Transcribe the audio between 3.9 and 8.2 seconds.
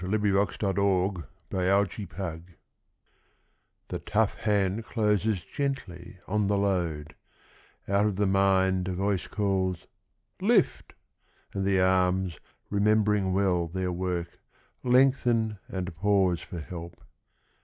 tough hand closes gently on the load; X Out of